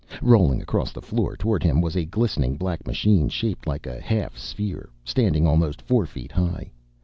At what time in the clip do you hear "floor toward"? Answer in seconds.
1.03-1.61